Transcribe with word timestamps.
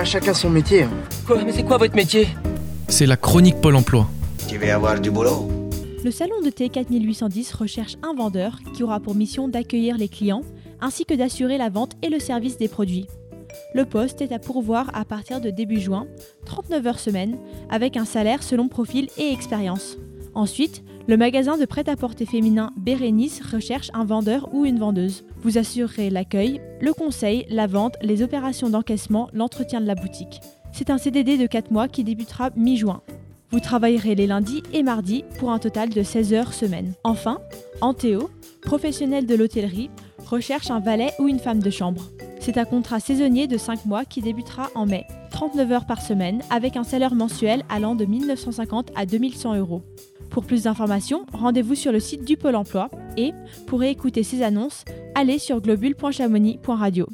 pas 0.00 0.04
chacun 0.06 0.32
son 0.32 0.48
métier. 0.48 0.84
hein. 0.84 0.90
Quoi 1.26 1.44
Mais 1.44 1.52
c'est 1.52 1.62
quoi 1.62 1.76
votre 1.76 1.94
métier? 1.94 2.26
C'est 2.88 3.04
la 3.04 3.18
chronique 3.18 3.60
Pôle 3.60 3.76
emploi. 3.76 4.08
Tu 4.48 4.56
veux 4.56 4.72
avoir 4.72 4.98
du 4.98 5.10
boulot 5.10 5.46
Le 6.02 6.10
salon 6.10 6.40
de 6.42 6.48
T4810 6.48 7.54
recherche 7.54 7.96
un 8.02 8.14
vendeur 8.14 8.60
qui 8.72 8.82
aura 8.82 8.98
pour 8.98 9.14
mission 9.14 9.46
d'accueillir 9.46 9.98
les 9.98 10.08
clients 10.08 10.40
ainsi 10.80 11.04
que 11.04 11.12
d'assurer 11.12 11.58
la 11.58 11.68
vente 11.68 11.92
et 12.00 12.08
le 12.08 12.18
service 12.18 12.56
des 12.56 12.68
produits. 12.68 13.08
Le 13.74 13.84
poste 13.84 14.22
est 14.22 14.32
à 14.32 14.38
pourvoir 14.38 14.86
à 14.94 15.04
partir 15.04 15.38
de 15.38 15.50
début 15.50 15.80
juin, 15.80 16.06
39 16.46 16.86
heures 16.86 16.98
semaine, 16.98 17.36
avec 17.68 17.98
un 17.98 18.06
salaire 18.06 18.42
selon 18.42 18.68
profil 18.68 19.08
et 19.18 19.30
expérience. 19.30 19.98
Ensuite, 20.34 20.82
le 21.08 21.16
magasin 21.16 21.58
de 21.58 21.64
prêt-à-porter 21.64 22.26
féminin 22.26 22.70
Bérénice 22.76 23.42
recherche 23.42 23.90
un 23.94 24.04
vendeur 24.04 24.48
ou 24.52 24.64
une 24.64 24.78
vendeuse. 24.78 25.24
Vous 25.42 25.58
assurerez 25.58 26.10
l'accueil, 26.10 26.60
le 26.80 26.92
conseil, 26.92 27.46
la 27.50 27.66
vente, 27.66 27.96
les 28.02 28.22
opérations 28.22 28.70
d'encaissement, 28.70 29.28
l'entretien 29.32 29.80
de 29.80 29.86
la 29.86 29.94
boutique. 29.94 30.40
C'est 30.72 30.90
un 30.90 30.98
CDD 30.98 31.36
de 31.36 31.46
4 31.46 31.70
mois 31.70 31.88
qui 31.88 32.04
débutera 32.04 32.50
mi-juin. 32.56 33.02
Vous 33.50 33.58
travaillerez 33.58 34.14
les 34.14 34.28
lundis 34.28 34.62
et 34.72 34.84
mardis 34.84 35.24
pour 35.40 35.50
un 35.50 35.58
total 35.58 35.88
de 35.88 36.02
16 36.02 36.32
heures 36.34 36.54
semaine. 36.54 36.92
Enfin, 37.02 37.40
Anthéo, 37.80 38.30
professionnel 38.62 39.26
de 39.26 39.34
l'hôtellerie, 39.34 39.90
recherche 40.24 40.70
un 40.70 40.78
valet 40.78 41.10
ou 41.18 41.26
une 41.26 41.40
femme 41.40 41.58
de 41.58 41.70
chambre. 41.70 42.04
C'est 42.38 42.58
un 42.58 42.64
contrat 42.64 43.00
saisonnier 43.00 43.48
de 43.48 43.58
5 43.58 43.86
mois 43.86 44.04
qui 44.04 44.22
débutera 44.22 44.70
en 44.76 44.86
mai, 44.86 45.04
39 45.32 45.72
heures 45.72 45.86
par 45.86 46.00
semaine, 46.00 46.40
avec 46.50 46.76
un 46.76 46.84
salaire 46.84 47.14
mensuel 47.16 47.64
allant 47.68 47.96
de 47.96 48.04
1950 48.04 48.92
à 48.94 49.04
2100 49.04 49.56
euros. 49.56 49.82
Pour 50.30 50.44
plus 50.44 50.64
d'informations, 50.64 51.26
rendez-vous 51.32 51.74
sur 51.74 51.92
le 51.92 52.00
site 52.00 52.24
du 52.24 52.36
Pôle 52.36 52.54
emploi 52.54 52.88
et, 53.16 53.32
pour 53.66 53.82
écouter 53.82 54.22
ces 54.22 54.42
annonces, 54.42 54.84
allez 55.14 55.38
sur 55.38 55.60
globule.chamonix.radio. 55.60 57.08